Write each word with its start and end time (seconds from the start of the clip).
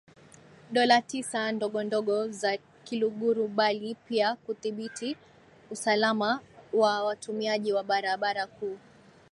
Dola 0.73 0.97
Tisa 1.01 1.51
ndogondogo 1.51 2.27
za 2.29 2.57
Kiluguru 2.83 3.47
bali 3.47 3.95
pia 3.95 4.35
kudhibiti 4.35 5.17
usalama 5.71 6.39
wa 6.73 7.03
watumiaji 7.03 7.73
wa 7.73 7.83
barabara 7.83 8.47
kuu 8.47 8.77